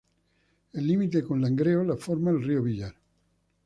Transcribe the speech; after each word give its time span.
El 0.73 0.87
límite 0.87 1.21
con 1.23 1.39
Langreo 1.41 1.83
lo 1.83 1.95
forma 1.95 2.31
el 2.31 2.41
río 2.41 2.63
Villar. 2.63 2.95